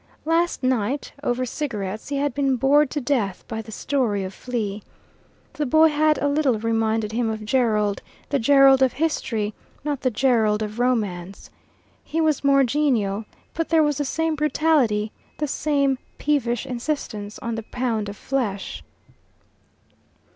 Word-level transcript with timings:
Last 0.25 0.63
night, 0.63 1.11
over 1.21 1.45
cigarettes, 1.45 2.09
he 2.09 2.17
had 2.17 2.33
been 2.33 2.55
bored 2.55 2.89
to 2.89 2.99
death 2.99 3.45
by 3.47 3.61
the 3.61 3.71
story 3.71 4.23
of 4.23 4.33
Flea. 4.33 4.81
The 5.53 5.67
boy 5.67 5.89
had 5.89 6.17
a 6.17 6.27
little 6.27 6.57
reminded 6.57 7.11
him 7.11 7.29
of 7.29 7.45
Gerald 7.45 8.01
the 8.29 8.39
Gerald 8.39 8.81
of 8.81 8.93
history, 8.93 9.53
not 9.83 10.01
the 10.01 10.09
Gerald 10.09 10.63
of 10.63 10.79
romance. 10.79 11.51
He 12.03 12.19
was 12.19 12.43
more 12.43 12.63
genial, 12.63 13.25
but 13.53 13.69
there 13.69 13.83
was 13.83 13.99
the 13.99 14.03
same 14.03 14.33
brutality, 14.33 15.11
the 15.37 15.47
same 15.47 15.99
peevish 16.17 16.65
insistence 16.65 17.37
on 17.37 17.53
the 17.53 17.61
pound 17.61 18.09
of 18.09 18.17
flesh. 18.17 18.83